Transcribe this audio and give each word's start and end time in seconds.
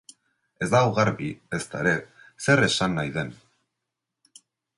Ez 0.65 0.69
dago 0.69 0.95
garbi, 0.99 1.27
ezta 1.57 1.81
ere, 1.85 1.93
zer 2.47 2.65
esan 2.69 2.97
nahi 3.01 3.13
den. 3.19 3.31